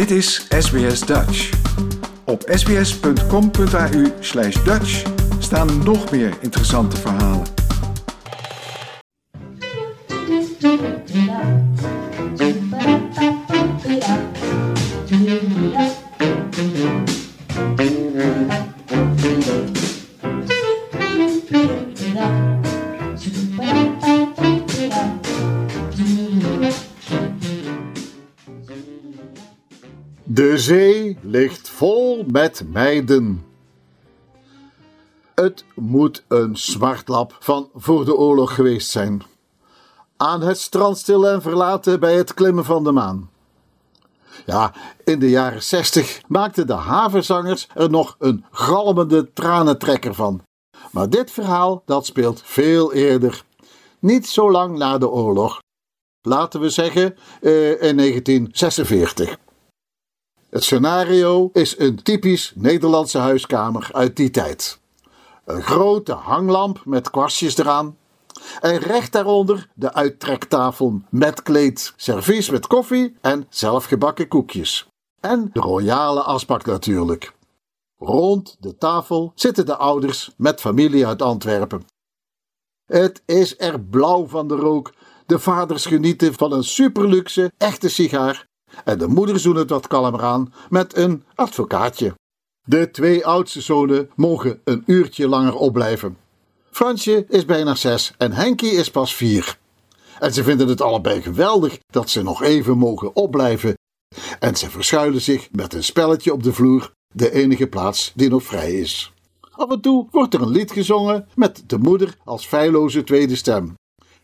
Dit 0.00 0.10
is 0.10 0.46
SBS 0.58 1.00
Dutch. 1.00 1.50
Op 2.24 2.42
sbs.com.au 2.46 4.12
slash 4.20 4.62
Dutch 4.64 5.02
staan 5.38 5.82
nog 5.84 6.10
meer 6.10 6.36
interessante 6.40 6.96
verhalen. 6.96 7.59
Zee 30.60 31.18
ligt 31.20 31.68
vol 31.68 32.24
met 32.26 32.62
meiden. 32.72 33.44
Het 35.34 35.64
moet 35.74 36.24
een 36.28 36.56
zwartlap 36.56 37.36
van 37.40 37.68
voor 37.74 38.04
de 38.04 38.16
oorlog 38.16 38.54
geweest 38.54 38.90
zijn. 38.90 39.22
Aan 40.16 40.40
het 40.40 40.58
strand 40.58 40.98
stil 40.98 41.28
en 41.28 41.42
verlaten 41.42 42.00
bij 42.00 42.14
het 42.14 42.34
klimmen 42.34 42.64
van 42.64 42.84
de 42.84 42.92
maan. 42.92 43.30
Ja, 44.46 44.74
in 45.04 45.18
de 45.18 45.30
jaren 45.30 45.62
zestig 45.62 46.20
maakten 46.26 46.66
de 46.66 46.72
havenzangers 46.72 47.68
er 47.74 47.90
nog 47.90 48.16
een 48.18 48.44
galmende 48.50 49.32
tranentrekker 49.32 50.14
van. 50.14 50.42
Maar 50.92 51.10
dit 51.10 51.30
verhaal 51.30 51.82
dat 51.84 52.06
speelt 52.06 52.42
veel 52.44 52.92
eerder. 52.92 53.44
Niet 53.98 54.28
zo 54.28 54.50
lang 54.50 54.78
na 54.78 54.98
de 54.98 55.08
oorlog. 55.08 55.58
Laten 56.22 56.60
we 56.60 56.70
zeggen 56.70 57.16
eh, 57.40 57.70
in 57.70 57.96
1946. 57.96 59.36
Het 60.50 60.64
scenario 60.64 61.50
is 61.52 61.78
een 61.78 62.02
typisch 62.02 62.52
Nederlandse 62.54 63.18
huiskamer 63.18 63.88
uit 63.92 64.16
die 64.16 64.30
tijd. 64.30 64.80
Een 65.44 65.62
grote 65.62 66.12
hanglamp 66.12 66.82
met 66.84 67.10
kwastjes 67.10 67.56
eraan. 67.56 67.96
En 68.60 68.78
recht 68.78 69.12
daaronder 69.12 69.68
de 69.74 69.92
uittrektafel 69.92 71.00
met 71.10 71.42
kleed, 71.42 71.92
servies 71.96 72.50
met 72.50 72.66
koffie 72.66 73.16
en 73.20 73.46
zelfgebakken 73.48 74.28
koekjes. 74.28 74.88
En 75.20 75.50
de 75.52 75.60
royale 75.60 76.22
asbak 76.22 76.66
natuurlijk. 76.66 77.34
Rond 77.98 78.56
de 78.60 78.76
tafel 78.76 79.32
zitten 79.34 79.66
de 79.66 79.76
ouders 79.76 80.30
met 80.36 80.60
familie 80.60 81.06
uit 81.06 81.22
Antwerpen. 81.22 81.84
Het 82.86 83.22
is 83.26 83.58
er 83.58 83.80
blauw 83.80 84.26
van 84.26 84.48
de 84.48 84.56
rook. 84.56 84.92
De 85.26 85.38
vaders 85.38 85.86
genieten 85.86 86.34
van 86.34 86.52
een 86.52 86.64
superluxe, 86.64 87.52
echte 87.58 87.88
sigaar 87.88 88.48
en 88.84 88.98
de 88.98 89.06
moeder 89.06 89.38
zoent 89.38 89.56
het 89.56 89.70
wat 89.70 89.86
kalmer 89.86 90.22
aan 90.22 90.52
met 90.68 90.96
een 90.96 91.24
advocaatje. 91.34 92.14
De 92.66 92.90
twee 92.90 93.26
oudste 93.26 93.60
zonen 93.60 94.10
mogen 94.16 94.60
een 94.64 94.82
uurtje 94.86 95.28
langer 95.28 95.54
opblijven. 95.54 96.16
Fransje 96.70 97.24
is 97.28 97.44
bijna 97.44 97.74
zes 97.74 98.12
en 98.18 98.32
Henkie 98.32 98.72
is 98.72 98.90
pas 98.90 99.14
vier. 99.14 99.58
En 100.18 100.32
ze 100.32 100.44
vinden 100.44 100.68
het 100.68 100.80
allebei 100.80 101.22
geweldig 101.22 101.78
dat 101.86 102.10
ze 102.10 102.22
nog 102.22 102.42
even 102.42 102.78
mogen 102.78 103.16
opblijven. 103.16 103.74
En 104.38 104.56
ze 104.56 104.70
verschuilen 104.70 105.20
zich 105.20 105.48
met 105.52 105.74
een 105.74 105.84
spelletje 105.84 106.32
op 106.32 106.42
de 106.42 106.52
vloer, 106.52 106.92
de 107.14 107.32
enige 107.32 107.66
plaats 107.66 108.12
die 108.14 108.28
nog 108.28 108.42
vrij 108.42 108.72
is. 108.72 109.12
Af 109.50 109.70
en 109.70 109.80
toe 109.80 110.06
wordt 110.10 110.34
er 110.34 110.42
een 110.42 110.50
lied 110.50 110.72
gezongen 110.72 111.28
met 111.34 111.62
de 111.66 111.78
moeder 111.78 112.16
als 112.24 112.46
feilloze 112.46 113.04
tweede 113.04 113.36
stem. 113.36 113.74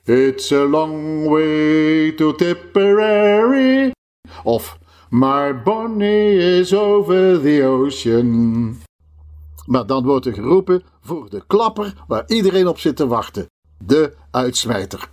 It's 0.05 0.53
a 0.53 0.64
long 0.64 1.28
way 1.28 2.12
to 2.12 2.34
Tipperary, 2.34 3.91
of 4.47 4.78
My 5.11 5.62
Bonnie 5.62 6.58
is 6.58 6.75
over 6.75 7.41
the 7.41 7.64
ocean. 7.64 8.76
Maar 9.66 9.87
dan 9.87 10.04
wordt 10.04 10.26
er 10.26 10.32
geroepen 10.32 10.82
voor 11.00 11.31
de 11.31 11.43
klapper 11.47 12.04
waar 12.06 12.25
iedereen 12.26 12.69
op 12.69 12.78
zit 12.78 12.97
te 12.97 13.06
wachten. 13.06 13.50
De 13.78 14.15
uitsmijter. 14.31 15.09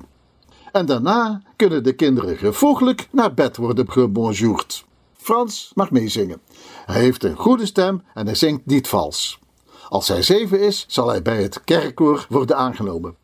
En 0.72 0.86
daarna 0.86 1.42
kunnen 1.56 1.84
de 1.84 1.94
kinderen 1.94 2.38
gevoeglijk 2.38 3.08
naar 3.12 3.34
bed 3.34 3.58
worden 3.58 3.92
gebonjourd. 3.92 4.86
Frans 5.18 5.72
mag 5.74 5.92
meezingen. 5.92 6.42
Hij 6.86 7.02
heeft 7.02 7.24
een 7.24 7.36
goede 7.36 7.66
stem 7.66 8.04
en 8.14 8.26
hij 8.26 8.36
zingt 8.36 8.66
niet 8.66 8.88
vals. 8.88 9.40
Als 9.90 10.08
hij 10.08 10.22
zeven 10.22 10.60
is, 10.60 10.86
zal 10.88 11.08
hij 11.08 11.22
bij 11.22 11.42
het 11.42 11.64
kerkkoor 11.64 12.26
worden 12.30 12.58
aangenomen. 12.58 13.16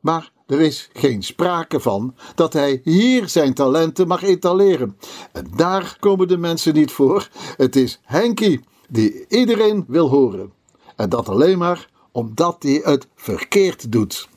Maar 0.00 0.32
er 0.50 0.60
is 0.60 0.88
geen 0.92 1.22
sprake 1.22 1.80
van 1.80 2.14
dat 2.34 2.52
hij 2.52 2.80
hier 2.84 3.28
zijn 3.28 3.54
talenten 3.54 4.08
mag 4.08 4.22
etaleren. 4.22 4.96
En 5.32 5.50
daar 5.56 5.96
komen 6.00 6.28
de 6.28 6.36
mensen 6.36 6.74
niet 6.74 6.90
voor. 6.90 7.28
Het 7.56 7.76
is 7.76 8.00
Henkie 8.02 8.60
die 8.88 9.24
iedereen 9.28 9.84
wil 9.88 10.08
horen. 10.08 10.52
En 10.96 11.08
dat 11.08 11.28
alleen 11.28 11.58
maar 11.58 11.88
omdat 12.12 12.56
hij 12.62 12.80
het 12.84 13.06
verkeerd 13.14 13.92
doet. 13.92 14.28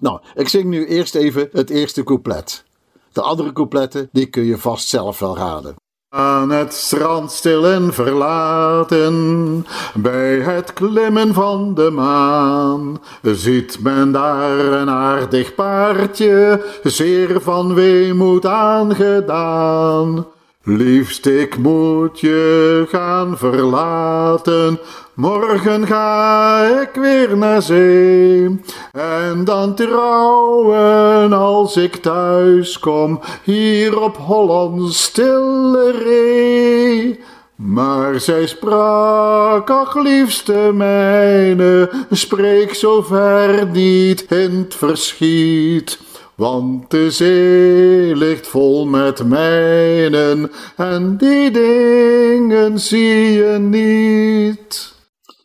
Nou, 0.00 0.20
ik 0.34 0.48
zing 0.48 0.64
nu 0.64 0.86
eerst 0.86 1.14
even 1.14 1.48
het 1.52 1.70
eerste 1.70 2.02
couplet. 2.02 2.64
De 3.12 3.22
andere 3.22 3.52
coupletten 3.52 4.08
die 4.12 4.26
kun 4.26 4.44
je 4.44 4.58
vast 4.58 4.88
zelf 4.88 5.18
wel 5.18 5.36
raden. 5.36 5.74
Aan 6.14 6.50
het 6.50 6.74
strand 6.74 7.32
stil 7.32 7.66
en 7.66 7.92
verlaten, 7.92 9.66
bij 9.94 10.38
het 10.40 10.72
klimmen 10.72 11.34
van 11.34 11.74
de 11.74 11.90
maan, 11.90 13.00
ziet 13.22 13.78
men 13.82 14.12
daar 14.12 14.58
een 14.58 14.90
aardig 14.90 15.54
paardje, 15.54 16.64
zeer 16.82 17.40
van 17.40 17.74
weemoed 17.74 18.46
aangedaan. 18.46 20.26
Liefst, 20.64 21.26
ik 21.26 21.58
moet 21.58 22.20
je 22.20 22.84
gaan 22.88 23.38
verlaten. 23.38 24.78
Morgen 25.14 25.86
ga 25.86 26.64
ik 26.80 26.94
weer 26.94 27.36
naar 27.36 27.62
zee. 27.62 28.60
En 28.92 29.44
dan 29.44 29.74
trouwen 29.74 31.32
als 31.32 31.76
ik 31.76 31.96
thuis 31.96 32.78
kom. 32.78 33.20
Hier 33.42 34.00
op 34.00 34.16
Holland 34.16 34.94
stille 34.94 35.90
ree. 35.90 37.20
Maar 37.56 38.20
zij 38.20 38.46
sprak, 38.46 39.70
ach 39.70 39.94
liefste 39.94 40.70
mijne, 40.74 41.90
spreek 42.10 42.74
zo 42.74 43.02
ver 43.02 43.66
niet 43.66 44.26
in 44.28 44.58
het 44.58 44.74
verschiet. 44.74 45.98
Want 46.34 46.90
de 46.90 47.10
zee 47.10 48.16
ligt 48.16 48.46
vol 48.46 48.86
met 48.86 49.24
mijnen 49.24 50.50
en 50.76 51.16
die 51.16 51.50
dingen 51.50 52.78
zie 52.78 53.32
je 53.32 53.58
niet. 53.58 54.92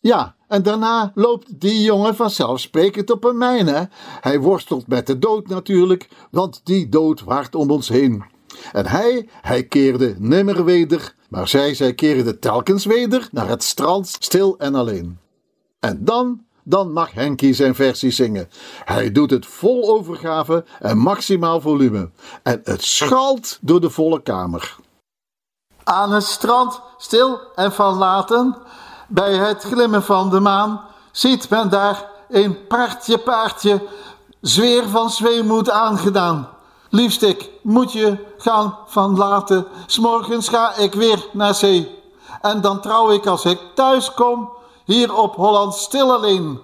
Ja, 0.07 0.35
en 0.47 0.63
daarna 0.63 1.11
loopt 1.15 1.59
die 1.59 1.81
jongen 1.81 2.15
vanzelfsprekend 2.15 3.11
op 3.11 3.23
een 3.23 3.37
mijne. 3.37 3.89
Hij 4.21 4.39
worstelt 4.39 4.87
met 4.87 5.07
de 5.07 5.19
dood 5.19 5.47
natuurlijk, 5.47 6.09
want 6.31 6.61
die 6.63 6.89
dood 6.89 7.23
waart 7.23 7.55
om 7.55 7.71
ons 7.71 7.89
heen. 7.89 8.23
En 8.71 8.85
hij, 8.85 9.29
hij 9.41 9.63
keerde 9.63 10.15
nimmer 10.19 10.63
weder, 10.63 11.15
maar 11.29 11.47
zij, 11.47 11.73
zij 11.73 11.93
keerde 11.93 12.39
telkens 12.39 12.85
weder 12.85 13.27
naar 13.31 13.47
het 13.47 13.63
strand, 13.63 14.07
stil 14.07 14.57
en 14.57 14.75
alleen. 14.75 15.19
En 15.79 16.05
dan 16.05 16.45
dan 16.63 16.91
mag 16.91 17.11
Henkie 17.11 17.53
zijn 17.53 17.75
versie 17.75 18.11
zingen. 18.11 18.49
Hij 18.85 19.11
doet 19.11 19.31
het 19.31 19.45
vol 19.45 19.89
overgave 19.89 20.65
en 20.79 20.97
maximaal 20.97 21.61
volume. 21.61 22.09
En 22.43 22.61
het 22.63 22.83
schalt 22.83 23.57
door 23.61 23.81
de 23.81 23.89
volle 23.89 24.21
kamer. 24.21 24.75
Aan 25.83 26.11
het 26.11 26.23
strand, 26.23 26.81
stil 26.97 27.39
en 27.55 27.71
van 27.71 27.97
laten, 27.97 28.57
bij 29.07 29.33
het 29.33 29.63
glimmen 29.63 30.03
van 30.03 30.29
de 30.29 30.39
maan, 30.39 30.81
ziet 31.11 31.49
men 31.49 31.69
daar 31.69 32.05
een 32.29 32.67
paardje 32.67 33.17
paardje, 33.17 33.81
zweer 34.41 34.89
van 34.89 35.09
zweemoed 35.09 35.69
aangedaan. 35.69 36.49
Liefst 36.89 37.21
ik 37.21 37.49
moet 37.61 37.91
je 37.91 38.25
gaan 38.37 38.77
van 38.87 39.17
laten, 39.17 39.67
s'morgens 39.85 40.47
ga 40.47 40.75
ik 40.75 40.93
weer 40.93 41.25
naar 41.33 41.55
zee. 41.55 41.95
En 42.41 42.61
dan 42.61 42.81
trouw 42.81 43.11
ik 43.11 43.25
als 43.25 43.45
ik 43.45 43.59
thuis 43.75 44.13
kom, 44.13 44.49
hier 44.85 45.15
op 45.15 45.35
Holland 45.35 45.73
stil 45.73 46.13
alleen. 46.13 46.61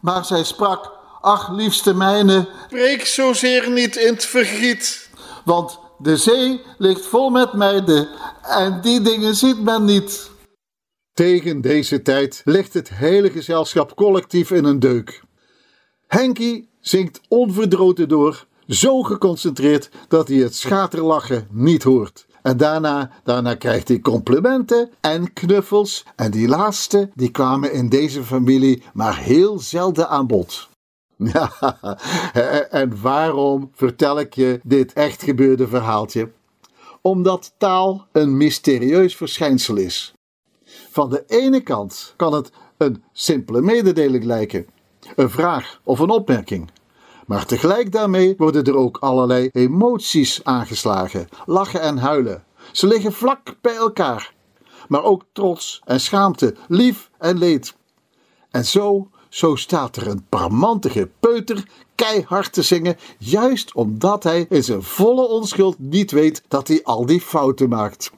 Maar 0.00 0.24
zij 0.24 0.44
sprak, 0.44 0.90
ach 1.20 1.50
liefste 1.50 1.94
mijne, 1.94 2.48
Breek 2.68 3.06
zozeer 3.06 3.70
niet 3.70 3.96
in 3.96 4.14
het 4.14 4.24
vergiet. 4.24 5.10
want 5.44 5.78
de 5.98 6.16
zee 6.16 6.62
ligt 6.78 7.06
vol 7.06 7.30
met 7.30 7.52
meiden 7.52 8.08
en 8.42 8.80
die 8.80 9.00
dingen 9.00 9.34
ziet 9.34 9.62
men 9.62 9.84
niet. 9.84 10.30
Tegen 11.16 11.60
deze 11.60 12.02
tijd 12.02 12.42
ligt 12.44 12.74
het 12.74 12.88
hele 12.88 13.30
gezelschap 13.30 13.94
collectief 13.94 14.50
in 14.50 14.64
een 14.64 14.78
deuk. 14.78 15.22
Henkie 16.06 16.68
zingt 16.80 17.20
onverdroten 17.28 18.08
door, 18.08 18.46
zo 18.68 19.02
geconcentreerd 19.02 19.90
dat 20.08 20.28
hij 20.28 20.36
het 20.36 20.54
schaterlachen 20.54 21.48
niet 21.50 21.82
hoort. 21.82 22.26
En 22.42 22.56
daarna, 22.56 23.10
daarna 23.24 23.54
krijgt 23.54 23.88
hij 23.88 24.00
complimenten 24.00 24.90
en 25.00 25.32
knuffels. 25.32 26.04
En 26.16 26.30
die 26.30 26.48
laatste, 26.48 27.10
die 27.14 27.30
kwamen 27.30 27.72
in 27.72 27.88
deze 27.88 28.24
familie 28.24 28.82
maar 28.92 29.18
heel 29.18 29.58
zelden 29.58 30.08
aan 30.08 30.26
bod. 30.26 30.68
En 32.70 33.00
waarom 33.00 33.70
vertel 33.74 34.20
ik 34.20 34.34
je 34.34 34.60
dit 34.62 34.92
echt 34.92 35.22
gebeurde 35.22 35.68
verhaaltje? 35.68 36.30
omdat 37.06 37.54
taal 37.58 38.06
een 38.12 38.36
mysterieus 38.36 39.16
verschijnsel 39.16 39.76
is. 39.76 40.15
Van 40.90 41.10
de 41.10 41.24
ene 41.26 41.60
kant 41.60 42.14
kan 42.16 42.32
het 42.32 42.50
een 42.76 43.02
simpele 43.12 43.60
mededeling 43.60 44.24
lijken, 44.24 44.66
een 45.16 45.30
vraag 45.30 45.80
of 45.84 45.98
een 45.98 46.10
opmerking. 46.10 46.70
Maar 47.26 47.46
tegelijk 47.46 47.92
daarmee 47.92 48.34
worden 48.36 48.64
er 48.64 48.76
ook 48.76 48.96
allerlei 49.00 49.48
emoties 49.52 50.40
aangeslagen, 50.44 51.28
lachen 51.44 51.80
en 51.80 51.98
huilen. 51.98 52.44
Ze 52.72 52.86
liggen 52.86 53.12
vlak 53.12 53.56
bij 53.60 53.74
elkaar, 53.74 54.34
maar 54.88 55.02
ook 55.04 55.24
trots 55.32 55.80
en 55.84 56.00
schaamte, 56.00 56.54
lief 56.68 57.10
en 57.18 57.38
leed. 57.38 57.76
En 58.50 58.64
zo, 58.64 59.08
zo 59.28 59.54
staat 59.54 59.96
er 59.96 60.06
een 60.06 60.26
parmantige 60.28 61.10
peuter 61.20 61.68
keihard 61.94 62.52
te 62.52 62.62
zingen, 62.62 62.96
juist 63.18 63.74
omdat 63.74 64.22
hij 64.22 64.46
in 64.48 64.64
zijn 64.64 64.82
volle 64.82 65.28
onschuld 65.28 65.78
niet 65.78 66.10
weet 66.10 66.42
dat 66.48 66.68
hij 66.68 66.80
al 66.84 67.06
die 67.06 67.20
fouten 67.20 67.68
maakt. 67.68 68.10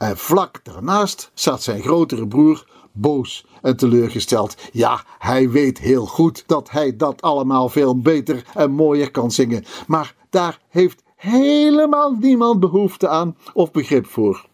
En 0.00 0.16
vlak 0.16 0.60
daarnaast 0.64 1.30
staat 1.34 1.62
zijn 1.62 1.82
grotere 1.82 2.28
broer, 2.28 2.66
boos 2.92 3.46
en 3.62 3.76
teleurgesteld. 3.76 4.54
Ja, 4.72 5.04
hij 5.18 5.50
weet 5.50 5.78
heel 5.78 6.06
goed 6.06 6.44
dat 6.46 6.70
hij 6.70 6.96
dat 6.96 7.22
allemaal 7.22 7.68
veel 7.68 8.00
beter 8.00 8.44
en 8.54 8.70
mooier 8.70 9.10
kan 9.10 9.30
zingen, 9.30 9.64
maar 9.86 10.14
daar 10.30 10.60
heeft 10.68 11.02
helemaal 11.16 12.12
niemand 12.12 12.60
behoefte 12.60 13.08
aan 13.08 13.36
of 13.52 13.70
begrip 13.70 14.06
voor. 14.06 14.46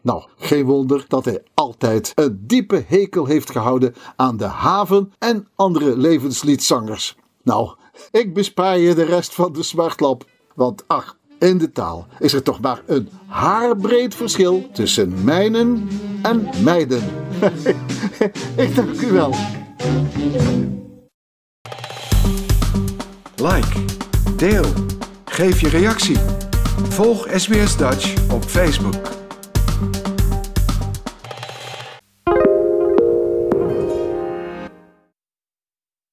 Nou, 0.00 0.24
geen 0.36 0.64
wonder 0.64 1.04
dat 1.08 1.24
hij 1.24 1.42
altijd 1.54 2.12
een 2.14 2.44
diepe 2.46 2.84
hekel 2.86 3.26
heeft 3.26 3.50
gehouden 3.50 3.94
aan 4.16 4.36
de 4.36 4.44
haven 4.44 5.12
en 5.18 5.48
andere 5.54 5.96
levensliedzangers. 5.96 7.16
Nou, 7.42 7.74
ik 8.10 8.34
bespaar 8.34 8.78
je 8.78 8.94
de 8.94 9.04
rest 9.04 9.34
van 9.34 9.52
de 9.52 9.62
smartlap, 9.62 10.24
want 10.54 10.84
ach, 10.86 11.16
in 11.42 11.58
de 11.58 11.72
taal 11.72 12.06
is 12.18 12.32
er 12.32 12.42
toch 12.42 12.60
maar 12.60 12.82
een 12.86 13.08
haarbreed 13.26 14.14
verschil 14.14 14.68
tussen 14.72 15.24
mijnen 15.24 15.88
en 16.22 16.48
meiden. 16.62 17.02
ik 18.56 18.74
dank 18.74 19.00
u 19.00 19.12
wel. 19.12 19.34
Like, 23.36 23.84
deel, 24.36 24.64
geef 25.24 25.60
je 25.60 25.68
reactie. 25.68 26.18
Volg 26.88 27.26
SBS 27.34 27.76
Dutch 27.76 28.30
op 28.30 28.44
Facebook. 28.44 29.21